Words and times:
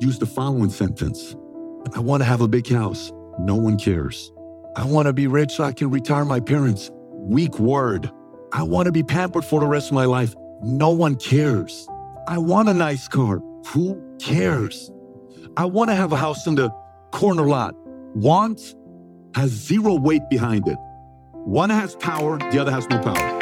use 0.00 0.18
the 0.20 0.26
following 0.26 0.70
sentence 0.70 1.34
I 1.94 2.00
want 2.00 2.20
to 2.20 2.24
have 2.24 2.40
a 2.40 2.48
big 2.48 2.68
house. 2.68 3.10
No 3.40 3.56
one 3.56 3.76
cares. 3.76 4.32
I 4.76 4.84
want 4.84 5.06
to 5.06 5.12
be 5.12 5.26
rich 5.26 5.52
so 5.52 5.64
I 5.64 5.72
can 5.72 5.90
retire 5.90 6.24
my 6.24 6.38
parents. 6.38 6.90
Weak 7.10 7.58
word. 7.58 8.08
I 8.52 8.62
want 8.62 8.86
to 8.86 8.92
be 8.92 9.02
pampered 9.02 9.44
for 9.44 9.58
the 9.58 9.66
rest 9.66 9.88
of 9.88 9.94
my 9.94 10.04
life. 10.04 10.34
No 10.62 10.90
one 10.90 11.16
cares. 11.16 11.88
I 12.28 12.38
want 12.38 12.68
a 12.68 12.74
nice 12.74 13.08
car. 13.08 13.40
Who 13.72 14.00
cares? 14.20 14.92
I 15.56 15.64
want 15.64 15.90
to 15.90 15.96
have 15.96 16.12
a 16.12 16.16
house 16.16 16.46
in 16.46 16.54
the 16.54 16.70
corner 17.10 17.48
lot. 17.48 17.74
Want 18.14 18.76
has 19.34 19.50
zero 19.50 19.94
weight 19.94 20.22
behind 20.30 20.68
it. 20.68 20.78
One 21.32 21.70
has 21.70 21.96
power, 21.96 22.38
the 22.38 22.60
other 22.60 22.70
has 22.70 22.88
no 22.88 23.00
power. 23.00 23.41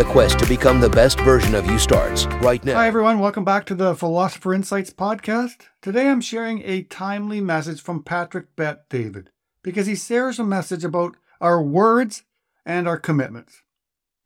The 0.00 0.06
quest 0.06 0.38
to 0.38 0.46
become 0.46 0.80
the 0.80 0.88
best 0.88 1.20
version 1.20 1.54
of 1.54 1.66
you 1.66 1.78
starts 1.78 2.24
right 2.40 2.64
now. 2.64 2.72
Hi, 2.76 2.86
everyone. 2.86 3.18
Welcome 3.18 3.44
back 3.44 3.66
to 3.66 3.74
the 3.74 3.94
Philosopher 3.94 4.54
Insights 4.54 4.90
podcast. 4.90 5.66
Today 5.82 6.08
I'm 6.08 6.22
sharing 6.22 6.62
a 6.62 6.84
timely 6.84 7.42
message 7.42 7.82
from 7.82 8.02
Patrick 8.02 8.56
Bet-David 8.56 9.28
because 9.62 9.86
he 9.86 9.94
shares 9.94 10.38
a 10.38 10.42
message 10.42 10.84
about 10.84 11.18
our 11.38 11.62
words 11.62 12.22
and 12.64 12.88
our 12.88 12.96
commitments. 12.96 13.60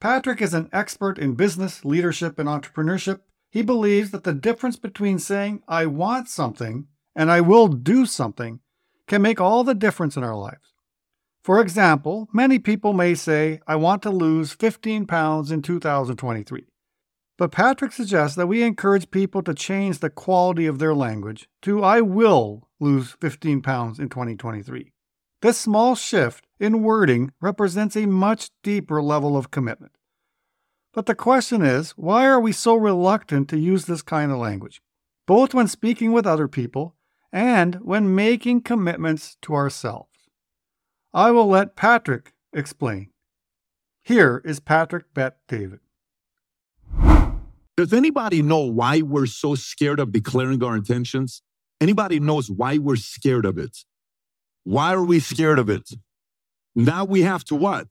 Patrick 0.00 0.40
is 0.40 0.54
an 0.54 0.68
expert 0.72 1.18
in 1.18 1.34
business, 1.34 1.84
leadership, 1.84 2.38
and 2.38 2.48
entrepreneurship. 2.48 3.22
He 3.50 3.62
believes 3.62 4.12
that 4.12 4.22
the 4.22 4.32
difference 4.32 4.76
between 4.76 5.18
saying, 5.18 5.64
I 5.66 5.86
want 5.86 6.28
something 6.28 6.86
and 7.16 7.32
I 7.32 7.40
will 7.40 7.66
do 7.66 8.06
something 8.06 8.60
can 9.08 9.22
make 9.22 9.40
all 9.40 9.64
the 9.64 9.74
difference 9.74 10.16
in 10.16 10.22
our 10.22 10.36
lives. 10.36 10.73
For 11.44 11.60
example, 11.60 12.26
many 12.32 12.58
people 12.58 12.94
may 12.94 13.14
say, 13.14 13.60
I 13.66 13.76
want 13.76 14.00
to 14.04 14.10
lose 14.10 14.54
15 14.54 15.04
pounds 15.04 15.50
in 15.50 15.60
2023. 15.60 16.64
But 17.36 17.52
Patrick 17.52 17.92
suggests 17.92 18.34
that 18.36 18.46
we 18.46 18.62
encourage 18.62 19.10
people 19.10 19.42
to 19.42 19.52
change 19.52 19.98
the 19.98 20.08
quality 20.08 20.64
of 20.64 20.78
their 20.78 20.94
language 20.94 21.46
to 21.60 21.84
I 21.84 22.00
will 22.00 22.70
lose 22.80 23.18
15 23.20 23.60
pounds 23.60 23.98
in 23.98 24.08
2023. 24.08 24.90
This 25.42 25.58
small 25.58 25.94
shift 25.94 26.46
in 26.58 26.82
wording 26.82 27.30
represents 27.42 27.94
a 27.94 28.06
much 28.06 28.48
deeper 28.62 29.02
level 29.02 29.36
of 29.36 29.50
commitment. 29.50 29.92
But 30.94 31.04
the 31.04 31.14
question 31.14 31.60
is, 31.60 31.90
why 31.90 32.24
are 32.24 32.40
we 32.40 32.52
so 32.52 32.74
reluctant 32.74 33.50
to 33.50 33.58
use 33.58 33.84
this 33.84 34.00
kind 34.00 34.32
of 34.32 34.38
language, 34.38 34.80
both 35.26 35.52
when 35.52 35.68
speaking 35.68 36.12
with 36.12 36.26
other 36.26 36.48
people 36.48 36.94
and 37.30 37.74
when 37.82 38.14
making 38.14 38.62
commitments 38.62 39.36
to 39.42 39.52
ourselves? 39.52 40.13
I 41.14 41.30
will 41.30 41.46
let 41.46 41.76
Patrick 41.76 42.32
explain. 42.52 43.10
Here 44.02 44.42
is 44.44 44.58
Patrick 44.58 45.14
Bet 45.14 45.36
David. 45.46 45.78
Does 47.76 47.92
anybody 47.92 48.42
know 48.42 48.60
why 48.60 49.00
we're 49.00 49.26
so 49.26 49.54
scared 49.54 50.00
of 50.00 50.10
declaring 50.10 50.62
our 50.64 50.74
intentions? 50.74 51.40
Anybody 51.80 52.18
knows 52.18 52.50
why 52.50 52.78
we're 52.78 52.96
scared 52.96 53.44
of 53.44 53.58
it? 53.58 53.78
Why 54.64 54.92
are 54.92 55.04
we 55.04 55.20
scared 55.20 55.60
of 55.60 55.70
it? 55.70 55.88
Now 56.74 57.04
we 57.04 57.22
have 57.22 57.44
to 57.44 57.54
what? 57.54 57.88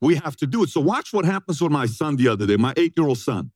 We 0.00 0.14
have 0.16 0.36
to 0.36 0.46
do 0.46 0.62
it. 0.62 0.70
So 0.70 0.80
watch 0.80 1.12
what 1.12 1.26
happens 1.26 1.60
with 1.60 1.72
my 1.72 1.84
son 1.84 2.16
the 2.16 2.28
other 2.28 2.46
day, 2.46 2.56
my 2.56 2.72
eight-year-old 2.78 3.18
son. 3.18 3.52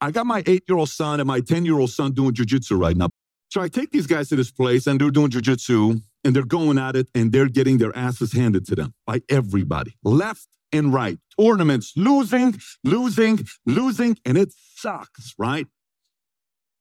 I 0.00 0.10
got 0.10 0.26
my 0.26 0.42
eight-year-old 0.44 0.88
son 0.88 1.20
and 1.20 1.26
my 1.28 1.40
10-year-old 1.40 1.90
son 1.90 2.12
doing 2.12 2.32
jujitsu 2.32 2.78
right 2.78 2.96
now. 2.96 3.10
So 3.50 3.60
I 3.60 3.68
take 3.68 3.92
these 3.92 4.08
guys 4.08 4.28
to 4.30 4.36
this 4.36 4.50
place 4.50 4.88
and 4.88 5.00
they're 5.00 5.10
doing 5.10 5.30
jujitsu 5.30 6.02
and 6.24 6.34
they're 6.34 6.44
going 6.44 6.78
at 6.78 6.96
it 6.96 7.08
and 7.14 7.32
they're 7.32 7.48
getting 7.48 7.78
their 7.78 7.96
asses 7.96 8.32
handed 8.32 8.66
to 8.66 8.74
them 8.74 8.94
by 9.06 9.20
everybody, 9.28 9.96
left 10.02 10.48
and 10.72 10.92
right. 10.92 11.18
Tournaments 11.38 11.92
losing, 11.96 12.58
losing, 12.82 13.46
losing, 13.66 14.16
and 14.24 14.38
it 14.38 14.52
sucks, 14.74 15.34
right? 15.38 15.66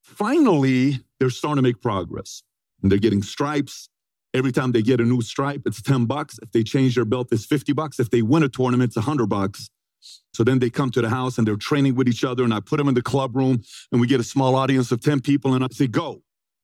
Finally, 0.01 0.99
they're 1.19 1.29
starting 1.29 1.57
to 1.57 1.61
make 1.61 1.81
progress 1.81 2.43
and 2.81 2.91
they're 2.91 2.99
getting 2.99 3.21
stripes. 3.21 3.89
Every 4.33 4.51
time 4.51 4.71
they 4.71 4.81
get 4.81 4.99
a 4.99 5.03
new 5.03 5.21
stripe, 5.21 5.61
it's 5.65 5.81
10 5.81 6.05
bucks. 6.05 6.39
If 6.41 6.51
they 6.51 6.63
change 6.63 6.95
their 6.95 7.05
belt, 7.05 7.27
it's 7.31 7.45
50 7.45 7.73
bucks. 7.73 7.99
If 7.99 8.09
they 8.09 8.21
win 8.21 8.43
a 8.43 8.49
tournament, 8.49 8.89
it's 8.89 8.95
100 8.95 9.27
bucks. 9.27 9.69
So 10.33 10.43
then 10.43 10.59
they 10.59 10.69
come 10.69 10.89
to 10.91 11.01
the 11.01 11.09
house 11.09 11.37
and 11.37 11.47
they're 11.47 11.55
training 11.55 11.95
with 11.95 12.07
each 12.07 12.23
other. 12.23 12.43
And 12.43 12.53
I 12.53 12.59
put 12.59 12.77
them 12.77 12.87
in 12.87 12.95
the 12.95 13.01
club 13.01 13.35
room 13.35 13.61
and 13.91 14.01
we 14.01 14.07
get 14.07 14.19
a 14.19 14.23
small 14.23 14.55
audience 14.55 14.91
of 14.91 15.01
10 15.01 15.21
people. 15.21 15.53
And 15.53 15.63
I 15.63 15.67
say, 15.71 15.87
go 15.87 16.23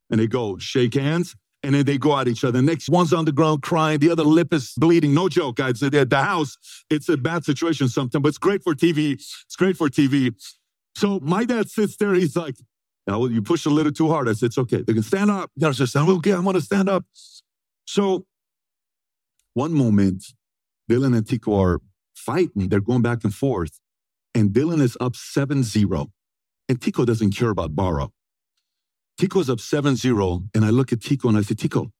and 0.10 0.20
they 0.20 0.28
go 0.28 0.58
shake 0.58 0.96
hands 0.96 1.36
and 1.64 1.76
then 1.76 1.86
they 1.86 1.98
go 1.98 2.18
at 2.18 2.28
each 2.28 2.44
other. 2.44 2.62
Next 2.62 2.90
one's 2.90 3.14
on 3.14 3.26
the 3.26 3.32
ground 3.32 3.62
crying, 3.62 4.00
the 4.00 4.12
other 4.12 4.24
lip 4.24 4.54
is 4.54 4.74
bleeding. 4.78 5.14
No 5.14 5.30
joke, 5.30 5.58
guys. 5.58 5.80
The, 5.80 5.90
the 5.90 6.24
house, 6.24 6.58
it's 6.90 7.10
a 7.10 7.18
bad 7.18 7.44
situation 7.44 7.90
sometimes, 7.90 8.22
but 8.22 8.30
it's 8.30 8.38
great 8.38 8.64
for 8.64 8.74
TV. 8.74 9.14
It's 9.14 9.56
great 9.58 9.78
for 9.78 9.90
TV. 9.90 10.34
So 10.96 11.20
my 11.22 11.46
dad 11.46 11.70
sits 11.70 11.98
there. 11.98 12.14
He's 12.14 12.36
like, 12.36 12.56
you 13.08 13.42
push 13.42 13.66
a 13.66 13.70
little 13.70 13.92
too 13.92 14.10
hard. 14.10 14.30
I 14.30 14.34
said, 14.34 14.48
it's 14.48 14.58
okay. 14.58 14.84
They 14.84 14.94
can 14.94 15.04
stand 15.04 15.32
up. 15.32 15.50
You 15.56 15.62
gotta 15.62 15.88
stand. 15.88 16.10
Okay, 16.10 16.32
I'm 16.32 16.46
gonna 16.46 16.62
stand 16.62 16.90
up. 16.90 17.06
So 17.86 18.26
one 19.54 19.74
moment, 19.74 20.24
Dylan 20.90 21.16
and 21.16 21.28
Tico 21.28 21.60
are 21.60 21.82
fighting. 22.16 22.70
They're 22.70 22.82
going 22.82 23.02
back 23.02 23.24
and 23.24 23.34
forth. 23.34 23.80
And 24.36 24.52
Dylan 24.52 24.82
is 24.82 24.96
up 25.02 25.14
7-0. 25.14 26.12
And 26.68 26.82
Tico 26.82 27.04
doesn't 27.04 27.36
care 27.36 27.50
about 27.50 27.76
borrow. 27.76 28.12
Tico's 29.20 29.50
up 29.50 29.60
7 29.60 29.98
0. 29.98 30.44
And 30.56 30.64
I 30.64 30.70
look 30.70 30.94
at 30.94 31.02
Tico 31.02 31.28
and 31.28 31.38
I 31.38 31.42
say, 31.42 31.54
Tico, 31.54 31.92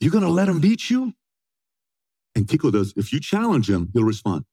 you're 0.00 0.10
going 0.10 0.24
to 0.24 0.30
let 0.30 0.48
him 0.48 0.58
beat 0.58 0.88
you? 0.88 1.12
And 2.34 2.48
Tico 2.48 2.70
does, 2.70 2.94
if 2.96 3.12
you 3.12 3.20
challenge 3.20 3.68
him, 3.68 3.90
he'll 3.92 4.04
respond, 4.04 4.44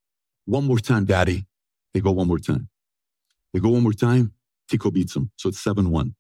one 0.46 0.66
more 0.66 0.80
time, 0.80 1.06
daddy. 1.06 1.46
They 1.94 2.02
go 2.02 2.12
one 2.12 2.28
more 2.28 2.40
time. 2.40 2.70
They 3.54 3.60
go 3.60 3.70
one 3.70 3.84
more 3.84 3.94
time. 3.94 4.34
Tico 4.70 4.92
beats 4.92 5.16
him. 5.16 5.32
So 5.38 5.50
it's 5.50 5.60
7 5.60 5.90
1. 5.92 6.16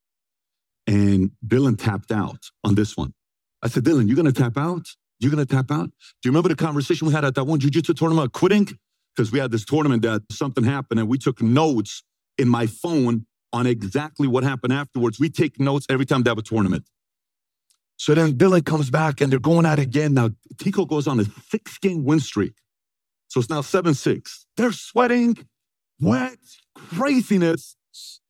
And 0.87 1.31
Dylan 1.45 1.77
tapped 1.77 2.11
out 2.11 2.49
on 2.63 2.75
this 2.75 2.95
one. 2.95 3.13
I 3.61 3.67
said, 3.67 3.83
Dylan, 3.83 4.07
you're 4.07 4.15
going 4.15 4.31
to 4.31 4.41
tap 4.41 4.57
out? 4.57 4.87
You're 5.19 5.31
going 5.31 5.45
to 5.45 5.53
tap 5.53 5.69
out? 5.69 5.87
Do 5.87 6.27
you 6.27 6.31
remember 6.31 6.49
the 6.49 6.55
conversation 6.55 7.07
we 7.07 7.13
had 7.13 7.25
at 7.25 7.35
that 7.35 7.45
one 7.45 7.59
jiu-jitsu 7.59 7.93
tournament, 7.93 8.33
quitting? 8.33 8.67
Because 9.15 9.31
we 9.31 9.39
had 9.39 9.51
this 9.51 9.63
tournament 9.63 10.01
that 10.03 10.21
something 10.31 10.63
happened 10.63 10.99
and 10.99 11.09
we 11.09 11.17
took 11.17 11.41
notes 11.41 12.03
in 12.37 12.49
my 12.49 12.67
phone 12.67 13.25
on 13.53 13.67
exactly 13.67 14.27
what 14.27 14.43
happened 14.43 14.73
afterwards. 14.73 15.19
We 15.19 15.29
take 15.29 15.59
notes 15.59 15.85
every 15.89 16.05
time 16.05 16.23
they 16.23 16.31
have 16.31 16.37
a 16.39 16.43
tournament. 16.43 16.89
So 17.97 18.15
then 18.15 18.33
Dylan 18.33 18.65
comes 18.65 18.89
back 18.89 19.21
and 19.21 19.31
they're 19.31 19.39
going 19.39 19.65
at 19.65 19.79
it 19.79 19.83
again. 19.83 20.15
Now, 20.15 20.31
Tico 20.57 20.85
goes 20.85 21.07
on 21.07 21.19
a 21.19 21.25
six 21.49 21.77
game 21.77 22.03
win 22.03 22.19
streak. 22.19 22.55
So 23.27 23.39
it's 23.39 23.49
now 23.49 23.61
7 23.61 23.93
6. 23.93 24.45
They're 24.57 24.71
sweating, 24.71 25.37
wet, 25.99 26.37
craziness. 26.75 27.77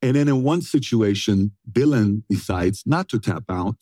And 0.02 0.16
then 0.16 0.28
in 0.28 0.44
one 0.44 0.62
situation, 0.62 1.54
Dylan 1.72 2.24
decides 2.30 2.84
not 2.86 3.08
to 3.10 3.20
tap 3.20 3.44
out. 3.50 3.78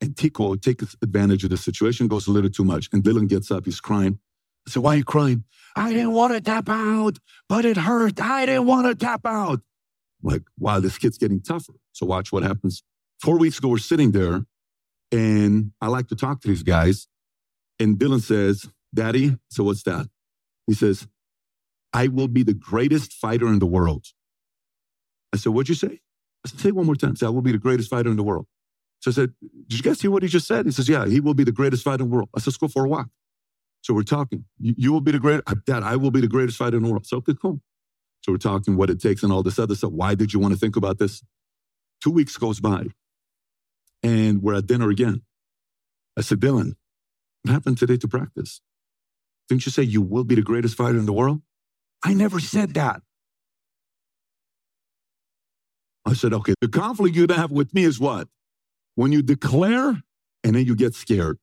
And 0.00 0.16
Tico 0.16 0.54
takes 0.54 0.94
advantage 1.02 1.44
of 1.44 1.50
the 1.50 1.56
situation, 1.56 2.08
goes 2.08 2.26
a 2.26 2.30
little 2.30 2.50
too 2.50 2.64
much. 2.64 2.90
And 2.92 3.02
Dylan 3.02 3.28
gets 3.28 3.50
up, 3.50 3.64
he's 3.64 3.80
crying. 3.80 4.18
I 4.66 4.70
said, 4.70 4.82
Why 4.82 4.94
are 4.94 4.98
you 4.98 5.04
crying? 5.04 5.44
I 5.76 5.92
didn't 5.92 6.12
want 6.12 6.34
to 6.34 6.40
tap 6.40 6.68
out, 6.68 7.18
but 7.48 7.64
it 7.64 7.76
hurt. 7.76 8.20
I 8.20 8.46
didn't 8.46 8.66
want 8.66 8.86
to 8.86 8.94
tap 8.94 9.22
out 9.24 9.60
like, 10.24 10.42
wow, 10.58 10.80
this 10.80 10.98
kid's 10.98 11.18
getting 11.18 11.40
tougher. 11.40 11.74
So 11.92 12.06
watch 12.06 12.32
what 12.32 12.42
happens. 12.42 12.82
Four 13.20 13.38
weeks 13.38 13.58
ago, 13.58 13.68
we're 13.68 13.78
sitting 13.78 14.12
there 14.12 14.44
and 15.12 15.72
I 15.80 15.88
like 15.88 16.08
to 16.08 16.16
talk 16.16 16.40
to 16.40 16.48
these 16.48 16.62
guys. 16.62 17.06
And 17.78 17.98
Dylan 17.98 18.20
says, 18.20 18.68
Daddy, 18.92 19.36
so 19.50 19.64
what's 19.64 19.82
that? 19.84 20.08
He 20.66 20.74
says, 20.74 21.06
I 21.92 22.08
will 22.08 22.28
be 22.28 22.42
the 22.42 22.54
greatest 22.54 23.12
fighter 23.12 23.46
in 23.46 23.58
the 23.58 23.66
world. 23.66 24.06
I 25.32 25.36
said, 25.36 25.52
What'd 25.52 25.68
you 25.68 25.74
say? 25.74 26.00
I 26.44 26.48
said, 26.48 26.60
Say 26.60 26.70
one 26.70 26.86
more 26.86 26.96
time. 26.96 27.16
Said, 27.16 27.26
I 27.26 27.30
will 27.30 27.42
be 27.42 27.52
the 27.52 27.58
greatest 27.58 27.90
fighter 27.90 28.10
in 28.10 28.16
the 28.16 28.22
world. 28.22 28.46
So 29.00 29.10
I 29.10 29.14
said, 29.14 29.34
Did 29.68 29.78
you 29.78 29.82
guys 29.82 30.00
hear 30.00 30.10
what 30.10 30.22
he 30.22 30.28
just 30.28 30.46
said? 30.46 30.64
He 30.66 30.72
says, 30.72 30.88
Yeah, 30.88 31.06
he 31.06 31.20
will 31.20 31.34
be 31.34 31.44
the 31.44 31.52
greatest 31.52 31.84
fighter 31.84 32.02
in 32.02 32.10
the 32.10 32.16
world. 32.16 32.30
I 32.34 32.40
said, 32.40 32.48
Let's 32.48 32.56
go 32.56 32.68
for 32.68 32.84
a 32.84 32.88
walk. 32.88 33.08
So 33.82 33.92
we're 33.92 34.02
talking. 34.02 34.46
You, 34.58 34.74
you 34.76 34.92
will 34.92 35.02
be 35.02 35.12
the 35.12 35.18
greatest, 35.18 35.64
Dad, 35.66 35.82
I 35.82 35.96
will 35.96 36.10
be 36.10 36.20
the 36.20 36.28
greatest 36.28 36.56
fighter 36.56 36.78
in 36.78 36.82
the 36.82 36.90
world. 36.90 37.06
So, 37.06 37.18
okay, 37.18 37.34
cool. 37.40 37.60
So 38.24 38.32
we're 38.32 38.38
talking 38.38 38.76
what 38.76 38.88
it 38.88 39.02
takes 39.02 39.22
and 39.22 39.30
all 39.30 39.42
this 39.42 39.58
other 39.58 39.74
stuff. 39.74 39.92
Why 39.92 40.14
did 40.14 40.32
you 40.32 40.40
want 40.40 40.54
to 40.54 40.58
think 40.58 40.76
about 40.76 40.98
this? 40.98 41.22
Two 42.02 42.10
weeks 42.10 42.38
goes 42.38 42.58
by 42.58 42.86
and 44.02 44.42
we're 44.42 44.54
at 44.54 44.66
dinner 44.66 44.88
again. 44.88 45.20
I 46.16 46.22
said, 46.22 46.40
Dylan, 46.40 46.72
what 47.42 47.52
happened 47.52 47.76
today 47.76 47.98
to 47.98 48.08
practice? 48.08 48.62
Didn't 49.50 49.66
you 49.66 49.72
say 49.72 49.82
you 49.82 50.00
will 50.00 50.24
be 50.24 50.36
the 50.36 50.42
greatest 50.42 50.74
fighter 50.74 50.96
in 50.96 51.04
the 51.04 51.12
world? 51.12 51.42
I 52.02 52.14
never 52.14 52.40
said 52.40 52.72
that. 52.74 53.02
I 56.06 56.14
said, 56.14 56.32
okay, 56.32 56.54
the 56.62 56.68
conflict 56.68 57.14
you 57.14 57.26
have 57.28 57.50
with 57.50 57.74
me 57.74 57.84
is 57.84 58.00
what? 58.00 58.28
When 58.94 59.12
you 59.12 59.20
declare 59.20 60.02
and 60.42 60.56
then 60.56 60.64
you 60.64 60.74
get 60.74 60.94
scared. 60.94 61.36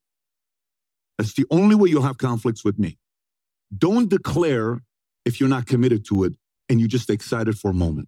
That's 1.20 1.34
the 1.34 1.46
only 1.52 1.76
way 1.76 1.90
you'll 1.90 2.02
have 2.02 2.18
conflicts 2.18 2.66
with 2.66 2.80
me. 2.80 2.98
Don't 3.76 4.10
declare 4.10 4.82
if 5.26 5.40
you're 5.40 5.48
not 5.48 5.68
committed 5.68 6.04
to 6.06 6.24
it 6.24 6.34
and 6.72 6.80
you're 6.80 6.88
just 6.88 7.10
excited 7.10 7.60
for 7.60 7.70
a 7.70 7.74
moment. 7.74 8.08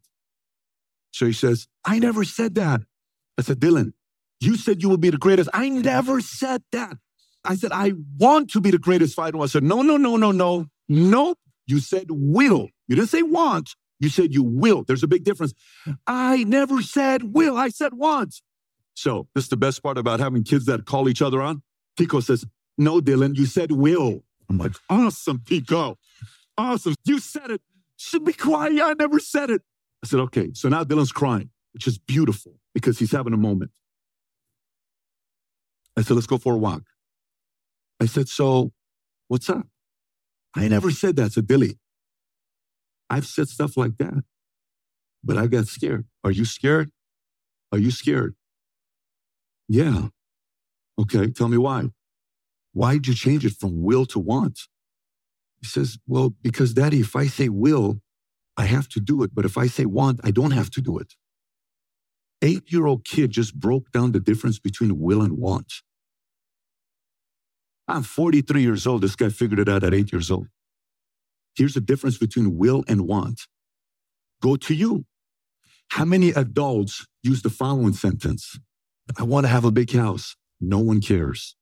So 1.11 1.25
he 1.25 1.33
says, 1.33 1.67
I 1.83 1.99
never 1.99 2.23
said 2.23 2.55
that. 2.55 2.81
I 3.37 3.41
said, 3.41 3.59
Dylan, 3.59 3.91
you 4.39 4.55
said 4.55 4.81
you 4.81 4.89
will 4.89 4.97
be 4.97 5.09
the 5.09 5.17
greatest. 5.17 5.49
I 5.53 5.67
never 5.67 6.21
said 6.21 6.63
that. 6.71 6.97
I 7.43 7.55
said, 7.55 7.73
I 7.73 7.91
want 8.17 8.49
to 8.51 8.61
be 8.61 8.71
the 8.71 8.77
greatest 8.79 9.15
fighter. 9.15 9.37
I 9.39 9.47
said, 9.47 9.63
no, 9.63 9.81
no, 9.81 9.97
no, 9.97 10.15
no, 10.15 10.31
no. 10.31 10.67
Nope. 10.87 11.37
You 11.67 11.79
said 11.79 12.07
will. 12.09 12.69
You 12.87 12.95
didn't 12.95 13.09
say 13.09 13.21
want. 13.21 13.75
You 13.99 14.09
said 14.09 14.33
you 14.33 14.43
will. 14.43 14.83
There's 14.83 15.03
a 15.03 15.07
big 15.07 15.23
difference. 15.23 15.53
I 16.07 16.45
never 16.45 16.81
said 16.81 17.33
will. 17.33 17.57
I 17.57 17.69
said 17.69 17.93
want. 17.93 18.41
So 18.95 19.27
this 19.35 19.45
is 19.45 19.49
the 19.49 19.57
best 19.57 19.83
part 19.83 19.97
about 19.97 20.19
having 20.19 20.43
kids 20.43 20.65
that 20.65 20.85
call 20.85 21.09
each 21.09 21.21
other 21.21 21.41
on. 21.41 21.63
Tico 21.97 22.21
says, 22.21 22.45
no, 22.77 23.01
Dylan, 23.01 23.35
you 23.35 23.45
said 23.45 23.71
will. 23.71 24.23
I'm 24.49 24.57
like, 24.57 24.73
awesome, 24.89 25.41
Tico. 25.45 25.97
Awesome. 26.57 26.95
You 27.05 27.19
said 27.19 27.51
it. 27.51 27.61
Should 28.03 28.25
be 28.25 28.33
quiet. 28.33 28.81
I 28.81 28.93
never 28.99 29.17
said 29.17 29.49
it. 29.49 29.61
I 30.03 30.07
said, 30.07 30.19
okay. 30.19 30.51
So 30.53 30.67
now 30.67 30.83
Dylan's 30.83 31.13
crying, 31.13 31.51
which 31.73 31.87
is 31.87 31.97
beautiful 31.97 32.59
because 32.73 32.99
he's 32.99 33.13
having 33.13 33.31
a 33.31 33.37
moment. 33.37 33.71
I 35.95 36.01
said, 36.01 36.15
let's 36.15 36.27
go 36.27 36.37
for 36.37 36.53
a 36.53 36.57
walk. 36.57 36.83
I 38.01 38.05
said, 38.07 38.27
so 38.27 38.73
what's 39.29 39.49
up? 39.49 39.67
I 40.53 40.67
never 40.67 40.91
said 40.91 41.15
that. 41.15 41.31
Said, 41.31 41.47
Billy, 41.47 41.79
I've 43.09 43.25
said 43.25 43.47
stuff 43.47 43.77
like 43.77 43.97
that, 43.99 44.25
but 45.23 45.37
I 45.37 45.47
got 45.47 45.67
scared. 45.67 46.05
Are 46.25 46.31
you 46.31 46.43
scared? 46.43 46.91
Are 47.71 47.79
you 47.79 47.89
scared? 47.89 48.35
Yeah. 49.69 50.09
Okay. 50.99 51.31
Tell 51.31 51.47
me 51.47 51.57
why. 51.57 51.85
Why'd 52.73 53.07
you 53.07 53.13
change 53.13 53.45
it 53.45 53.53
from 53.53 53.81
will 53.81 54.05
to 54.07 54.19
want? 54.19 54.59
He 55.63 55.69
says, 55.69 55.97
Well, 56.05 56.35
because 56.43 56.73
daddy, 56.73 56.99
if 56.99 57.15
I 57.15 57.27
say 57.27 57.49
will, 57.49 58.01
I 58.57 58.65
have 58.65 58.89
to 58.89 58.99
do 58.99 59.23
it. 59.23 59.31
But 59.33 59.45
if 59.45 59.57
I 59.57 59.67
say 59.67 59.85
want, 59.85 60.19
I 60.23 60.31
don't 60.31 60.51
have 60.51 60.69
to 60.71 60.81
do 60.81 60.99
it. 60.99 61.13
Eight 62.41 62.71
year 62.71 62.85
old 62.85 63.05
kid 63.05 63.31
just 63.31 63.55
broke 63.57 63.91
down 63.91 64.11
the 64.11 64.19
difference 64.19 64.59
between 64.59 64.99
will 64.99 65.21
and 65.21 65.37
want. 65.37 65.71
I'm 67.87 68.03
43 68.03 68.61
years 68.61 68.85
old. 68.85 69.01
This 69.01 69.15
guy 69.15 69.29
figured 69.29 69.59
it 69.59 69.69
out 69.69 69.83
at 69.83 69.93
eight 69.93 70.11
years 70.11 70.29
old. 70.29 70.47
Here's 71.55 71.75
the 71.75 71.81
difference 71.81 72.17
between 72.17 72.57
will 72.57 72.83
and 72.87 73.01
want. 73.01 73.43
Go 74.41 74.57
to 74.57 74.73
you. 74.73 75.05
How 75.91 76.05
many 76.05 76.29
adults 76.31 77.05
use 77.23 77.41
the 77.41 77.49
following 77.49 77.93
sentence? 77.93 78.59
I 79.17 79.23
want 79.23 79.45
to 79.45 79.49
have 79.49 79.65
a 79.65 79.71
big 79.71 79.91
house. 79.93 80.35
No 80.59 80.79
one 80.79 81.01
cares. 81.01 81.55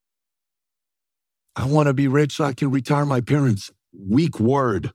I 1.55 1.65
want 1.65 1.87
to 1.87 1.93
be 1.93 2.07
rich 2.07 2.33
so 2.33 2.45
I 2.45 2.53
can 2.53 2.71
retire 2.71 3.05
my 3.05 3.21
parents. 3.21 3.71
Weak 3.97 4.39
word. 4.39 4.91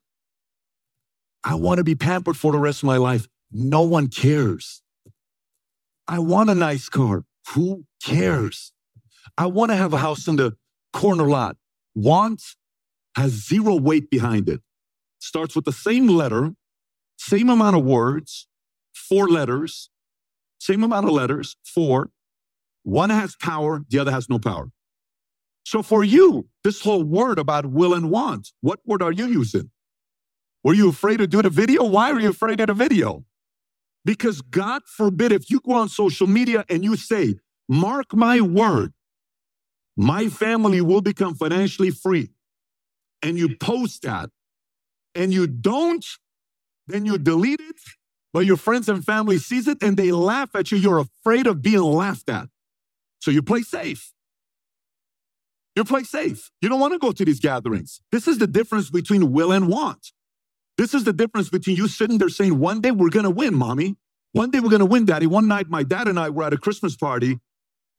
I 1.44 1.54
want 1.54 1.78
to 1.78 1.84
be 1.84 1.94
pampered 1.94 2.37
for 2.37 2.52
the 2.52 2.58
rest 2.58 2.82
of 2.82 2.87
my 2.87 2.96
life. 2.96 3.28
No 3.52 3.82
one 3.82 4.08
cares. 4.08 4.82
I 6.08 6.19
want 6.19 6.50
a 6.50 6.54
nice 6.54 6.88
car. 6.88 7.25
Who 7.54 7.84
cares? 8.02 8.72
I 9.38 9.46
want 9.46 9.70
to 9.70 9.76
have 9.76 9.93
a 9.93 9.98
house 9.98 10.26
in 10.26 10.37
the 10.37 10.56
corner 10.93 11.28
lot. 11.28 11.56
Want 11.94 12.43
has 13.16 13.32
zero 13.46 13.76
weight 13.76 14.10
behind 14.10 14.48
it. 14.48 14.60
Starts 15.19 15.54
with 15.54 15.64
the 15.64 15.72
same 15.72 16.06
letter, 16.08 16.54
same 17.16 17.48
amount 17.48 17.76
of 17.76 17.84
words, 17.84 18.48
four 18.94 19.28
letters, 19.28 19.90
same 20.58 20.82
amount 20.82 21.06
of 21.06 21.12
letters, 21.12 21.56
four. 21.64 22.10
One 22.82 23.10
has 23.10 23.37
power, 23.37 23.82
the 23.88 23.98
other 23.98 24.12
has 24.12 24.28
no 24.28 24.38
power. 24.38 24.70
So 25.67 25.83
for 25.83 26.05
you, 26.05 26.49
this 26.63 26.81
whole 26.81 27.03
word 27.03 27.41
about 27.41 27.67
will 27.67 27.93
and 27.93 28.09
want, 28.09 28.53
what 28.61 28.79
word 28.87 29.03
are 29.03 29.11
you 29.11 29.27
using? 29.27 29.73
Were 30.63 30.75
you 30.75 30.89
afraid 30.91 31.17
to 31.17 31.27
do 31.27 31.43
the 31.43 31.51
video? 31.51 31.83
Why 31.83 32.13
are 32.13 32.21
you 32.21 32.31
afraid 32.31 32.61
of 32.61 32.69
the 32.69 32.75
video? 32.75 33.25
Because 34.05 34.43
God 34.43 34.83
forbid 34.87 35.33
if 35.33 35.51
you 35.51 35.59
go 35.59 35.73
on 35.73 35.89
social 35.89 36.29
media 36.29 36.65
and 36.69 36.85
you 36.85 36.95
say, 36.95 37.35
mark 37.69 38.15
my 38.15 38.41
word, 38.41 38.93
my 39.97 40.29
family 40.29 40.81
will 40.81 41.01
become 41.01 41.35
financially 41.35 41.91
free, 41.91 42.31
and 43.21 43.37
you 43.37 43.57
post 43.57 44.03
that, 44.03 44.31
and 45.17 45.33
you 45.33 45.49
don't, 45.49 46.07
then 46.87 47.05
you 47.07 47.19
delete 47.19 47.59
it, 47.59 47.81
but 48.33 48.47
your 48.47 48.57
friends 48.57 48.89
and 48.89 49.05
family 49.05 49.39
sees 49.39 49.67
it 49.67 49.83
and 49.83 49.97
they 49.97 50.13
laugh 50.13 50.55
at 50.55 50.71
you. 50.71 50.79
You're 50.79 51.01
afraid 51.01 51.49
of 51.49 51.61
being 51.61 51.81
laughed 51.81 52.31
at. 52.31 52.51
So 53.19 53.33
you 53.33 53.43
play 53.43 53.63
safe. 53.63 54.13
You 55.76 55.84
play 55.84 56.02
safe. 56.05 56.50
You 56.62 56.70
don't 56.70 56.81
want 56.81 56.94
to 56.94 56.99
go 56.99 57.12
to 57.12 57.25
these 57.25 57.38
gatherings. 57.38 58.00
This 58.11 58.26
is 58.26 58.38
the 58.38 58.46
difference 58.46 58.90
between 58.90 59.32
will 59.32 59.52
and 59.52 59.69
want. 59.69 60.12
This 60.78 60.94
is 60.94 61.05
the 61.05 61.12
difference 61.12 61.50
between 61.50 61.76
you 61.76 61.87
sitting 61.87 62.19
there 62.19 62.31
saying, 62.31 62.58
one 62.58 62.81
day 62.81 62.90
we're 62.90 63.11
going 63.11 63.25
to 63.25 63.31
win, 63.31 63.55
mommy. 63.55 63.96
One 64.32 64.50
day 64.50 64.61
we're 64.61 64.70
going 64.70 64.81
to 64.81 64.87
win, 64.87 65.05
daddy. 65.05 65.26
One 65.26 65.49
night, 65.49 65.69
my 65.69 65.82
dad 65.82 66.08
and 66.08 66.19
I 66.19 66.31
were 66.31 66.44
at 66.44 66.52
a 66.52 66.58
Christmas 66.58 66.96
party, 66.96 67.38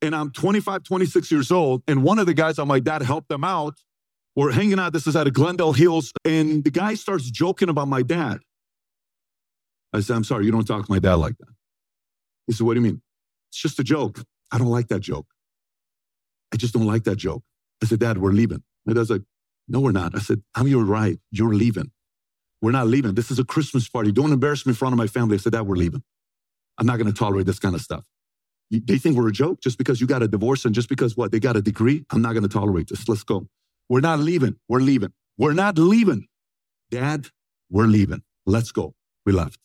and 0.02 0.16
I'm 0.16 0.32
25, 0.32 0.84
26 0.84 1.32
years 1.32 1.52
old. 1.52 1.84
And 1.88 2.04
one 2.04 2.20
of 2.20 2.26
the 2.26 2.34
guys 2.34 2.60
on 2.60 2.68
my 2.68 2.80
dad 2.80 3.02
helped 3.02 3.30
them 3.30 3.44
out. 3.44 3.76
We're 4.36 4.52
hanging 4.52 4.80
out. 4.80 4.94
This 4.94 5.08
is 5.08 5.16
at 5.16 5.26
a 5.26 5.32
Glendale 5.32 5.74
Hills. 5.74 6.12
And 6.26 6.64
the 6.64 6.70
guy 6.70 6.94
starts 6.94 7.30
joking 7.32 7.70
about 7.70 7.88
my 7.88 8.04
dad. 8.04 8.40
I 9.94 10.02
said, 10.02 10.16
I'm 10.16 10.24
sorry, 10.24 10.46
you 10.46 10.52
don't 10.52 10.66
talk 10.66 10.86
to 10.86 10.92
my 10.92 11.00
dad 11.00 11.16
like 11.16 11.38
that. 11.40 11.54
He 12.46 12.54
said, 12.54 12.68
What 12.68 12.76
do 12.76 12.82
you 12.82 12.86
mean? 12.86 13.02
It's 13.50 13.60
just 13.60 13.80
a 13.80 13.84
joke. 13.84 14.24
I 14.52 14.58
don't 14.60 14.68
like 14.68 14.90
that 14.90 15.00
joke. 15.00 15.26
I 16.54 16.58
just 16.58 16.74
don't 16.74 16.86
like 16.86 17.06
that 17.06 17.16
joke. 17.16 17.44
I 17.82 17.86
said, 17.86 18.00
Dad, 18.00 18.18
we're 18.18 18.32
leaving. 18.32 18.64
My 18.86 18.94
dad's 18.94 19.10
like, 19.10 19.24
No, 19.68 19.80
we're 19.80 19.92
not. 19.92 20.16
I 20.16 20.20
said, 20.20 20.42
I'm 20.56 20.68
your 20.68 20.84
right. 20.84 21.20
You're 21.32 21.54
leaving. 21.54 21.92
We're 22.62 22.72
not 22.72 22.88
leaving. 22.88 23.14
This 23.14 23.30
is 23.30 23.40
a 23.40 23.44
Christmas 23.44 23.88
party. 23.88 24.12
Don't 24.12 24.32
embarrass 24.32 24.66
me 24.66 24.72
in 24.72 24.76
front 24.76 24.94
of 24.94 24.98
my 24.98 25.08
family. 25.08 25.36
I 25.36 25.38
said, 25.38 25.54
Dad, 25.54 25.62
we're 25.62 25.76
leaving. 25.76 26.04
I'm 26.78 26.86
not 26.86 26.98
going 26.98 27.12
to 27.12 27.18
tolerate 27.18 27.46
this 27.46 27.60
kind 27.60 27.76
of 27.76 27.82
stuff. 27.82 28.06
They 28.70 28.98
think 28.98 29.16
we're 29.16 29.30
a 29.30 29.32
joke 29.34 29.62
just 29.62 29.78
because 29.78 30.02
you 30.02 30.08
got 30.08 30.24
a 30.24 30.28
divorce 30.28 30.66
and 30.66 30.76
just 30.76 30.90
because 30.90 31.16
what? 31.16 31.32
They 31.32 31.40
got 31.40 31.56
a 31.56 31.62
degree. 31.62 32.06
I'm 32.12 32.22
not 32.22 32.34
going 32.34 32.44
to 32.44 32.50
tolerate 32.50 32.90
this. 32.90 33.08
Let's 33.08 33.24
go. 33.24 33.48
We're 33.90 34.02
not 34.02 34.20
leaving. 34.20 34.58
We're 34.68 34.82
leaving. 34.82 35.14
We're 35.38 35.54
not 35.54 35.78
leaving. 35.78 36.28
Dad, 36.92 37.28
we're 37.70 37.86
leaving. 37.86 38.24
Let's 38.46 38.72
go. 38.72 38.94
We 39.26 39.32
left. 39.32 39.60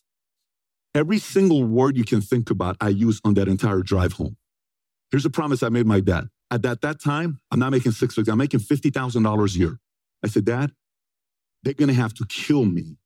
Every 0.95 1.19
single 1.19 1.63
word 1.63 1.97
you 1.97 2.03
can 2.03 2.21
think 2.21 2.49
about, 2.49 2.77
I 2.79 2.89
used 2.89 3.21
on 3.25 3.33
that 3.33 3.47
entire 3.47 3.81
drive 3.81 4.13
home. 4.13 4.37
Here's 5.11 5.25
a 5.25 5.29
promise 5.29 5.63
I 5.63 5.69
made 5.69 5.85
my 5.85 5.99
dad. 5.99 6.27
At 6.53 6.61
that, 6.61 6.81
that 6.81 7.01
time, 7.01 7.39
I'm 7.49 7.57
not 7.57 7.71
making 7.71 7.93
six 7.93 8.13
figures. 8.13 8.31
I'm 8.31 8.37
making 8.37 8.59
$50,000 8.59 9.55
a 9.55 9.57
year. 9.57 9.79
I 10.23 10.27
said, 10.27 10.45
Dad, 10.45 10.71
they're 11.63 11.73
going 11.73 11.87
to 11.87 11.95
have 11.95 12.13
to 12.13 12.27
kill 12.27 12.63
me. 12.63 12.97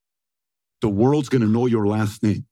The 0.81 0.89
world's 0.89 1.29
going 1.29 1.43
to 1.43 1.47
know 1.47 1.65
your 1.65 1.87
last 1.87 2.21
name. 2.23 2.45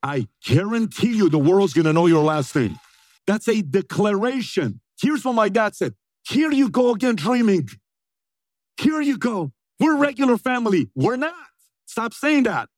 I 0.00 0.28
guarantee 0.46 1.16
you 1.16 1.28
the 1.28 1.40
world's 1.40 1.72
going 1.72 1.86
to 1.86 1.92
know 1.92 2.06
your 2.06 2.22
last 2.22 2.54
name. 2.54 2.78
That's 3.26 3.48
a 3.48 3.62
declaration. 3.62 4.80
Here's 5.00 5.24
what 5.24 5.32
my 5.32 5.48
dad 5.48 5.74
said. 5.74 5.94
Here 6.28 6.52
you 6.52 6.70
go 6.70 6.92
again 6.92 7.16
dreaming. 7.16 7.68
Here 8.76 9.00
you 9.00 9.18
go. 9.18 9.50
We're 9.80 9.96
regular 9.96 10.38
family. 10.38 10.88
We're 10.94 11.16
not. 11.16 11.34
Stop 11.86 12.14
saying 12.14 12.44
that. 12.44 12.68